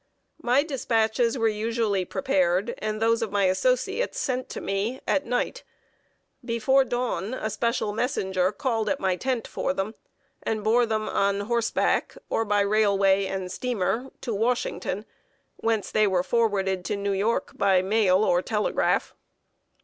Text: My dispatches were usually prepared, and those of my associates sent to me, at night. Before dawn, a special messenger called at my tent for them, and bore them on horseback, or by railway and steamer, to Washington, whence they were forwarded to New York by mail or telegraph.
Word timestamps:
My 0.41 0.63
dispatches 0.63 1.37
were 1.37 1.47
usually 1.47 2.05
prepared, 2.05 2.73
and 2.79 2.99
those 2.99 3.21
of 3.21 3.31
my 3.31 3.43
associates 3.43 4.19
sent 4.19 4.49
to 4.49 4.59
me, 4.59 4.99
at 5.07 5.27
night. 5.27 5.61
Before 6.43 6.83
dawn, 6.83 7.35
a 7.35 7.51
special 7.51 7.93
messenger 7.93 8.51
called 8.51 8.89
at 8.89 8.99
my 8.99 9.15
tent 9.15 9.47
for 9.47 9.75
them, 9.75 9.93
and 10.41 10.63
bore 10.63 10.87
them 10.87 11.07
on 11.07 11.41
horseback, 11.41 12.17
or 12.31 12.45
by 12.45 12.61
railway 12.61 13.27
and 13.27 13.51
steamer, 13.51 14.09
to 14.21 14.33
Washington, 14.33 15.05
whence 15.57 15.91
they 15.91 16.07
were 16.07 16.23
forwarded 16.23 16.83
to 16.85 16.95
New 16.97 17.13
York 17.13 17.51
by 17.55 17.83
mail 17.83 18.23
or 18.23 18.41
telegraph. 18.41 19.13